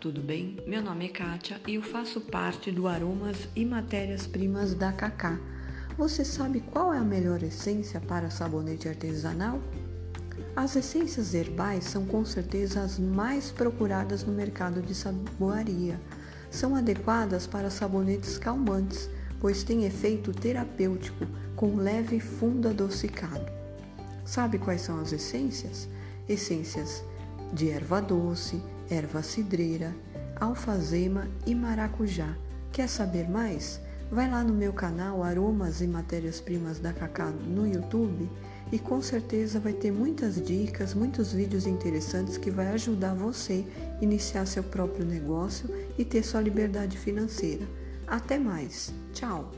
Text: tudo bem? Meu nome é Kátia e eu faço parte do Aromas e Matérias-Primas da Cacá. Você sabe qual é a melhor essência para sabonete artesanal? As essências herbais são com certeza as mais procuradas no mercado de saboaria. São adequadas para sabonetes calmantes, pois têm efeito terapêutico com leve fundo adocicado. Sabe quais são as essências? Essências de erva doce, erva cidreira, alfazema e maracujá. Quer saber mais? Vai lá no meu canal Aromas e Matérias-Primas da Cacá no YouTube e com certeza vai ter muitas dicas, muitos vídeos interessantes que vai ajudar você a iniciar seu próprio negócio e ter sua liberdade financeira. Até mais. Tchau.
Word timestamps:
tudo 0.00 0.22
bem? 0.22 0.56
Meu 0.66 0.80
nome 0.80 1.04
é 1.04 1.08
Kátia 1.10 1.60
e 1.68 1.74
eu 1.74 1.82
faço 1.82 2.22
parte 2.22 2.72
do 2.72 2.88
Aromas 2.88 3.36
e 3.54 3.66
Matérias-Primas 3.66 4.74
da 4.74 4.90
Cacá. 4.92 5.38
Você 5.98 6.24
sabe 6.24 6.60
qual 6.60 6.94
é 6.94 6.96
a 6.96 7.02
melhor 7.02 7.42
essência 7.42 8.00
para 8.00 8.30
sabonete 8.30 8.88
artesanal? 8.88 9.60
As 10.56 10.74
essências 10.74 11.34
herbais 11.34 11.84
são 11.84 12.06
com 12.06 12.24
certeza 12.24 12.80
as 12.80 12.98
mais 12.98 13.52
procuradas 13.52 14.24
no 14.24 14.32
mercado 14.32 14.80
de 14.80 14.94
saboaria. 14.94 16.00
São 16.50 16.74
adequadas 16.74 17.46
para 17.46 17.68
sabonetes 17.68 18.38
calmantes, 18.38 19.10
pois 19.38 19.62
têm 19.62 19.84
efeito 19.84 20.32
terapêutico 20.32 21.26
com 21.54 21.76
leve 21.76 22.20
fundo 22.20 22.68
adocicado. 22.68 23.52
Sabe 24.24 24.58
quais 24.58 24.80
são 24.80 24.98
as 24.98 25.12
essências? 25.12 25.88
Essências 26.26 27.04
de 27.52 27.68
erva 27.68 28.00
doce, 28.00 28.62
erva 28.92 29.22
cidreira, 29.22 29.94
alfazema 30.38 31.26
e 31.46 31.54
maracujá. 31.54 32.36
Quer 32.70 32.88
saber 32.88 33.28
mais? 33.28 33.80
Vai 34.10 34.30
lá 34.30 34.44
no 34.44 34.52
meu 34.52 34.74
canal 34.74 35.22
Aromas 35.22 35.80
e 35.80 35.86
Matérias-Primas 35.86 36.78
da 36.78 36.92
Cacá 36.92 37.30
no 37.30 37.66
YouTube 37.66 38.30
e 38.70 38.78
com 38.78 39.00
certeza 39.00 39.58
vai 39.58 39.72
ter 39.72 39.90
muitas 39.90 40.34
dicas, 40.44 40.92
muitos 40.92 41.32
vídeos 41.32 41.66
interessantes 41.66 42.36
que 42.36 42.50
vai 42.50 42.68
ajudar 42.68 43.14
você 43.14 43.64
a 43.98 44.04
iniciar 44.04 44.46
seu 44.46 44.62
próprio 44.62 45.06
negócio 45.06 45.68
e 45.96 46.04
ter 46.04 46.22
sua 46.22 46.42
liberdade 46.42 46.98
financeira. 46.98 47.66
Até 48.06 48.38
mais. 48.38 48.92
Tchau. 49.14 49.50